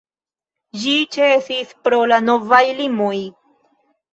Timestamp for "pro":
1.89-1.99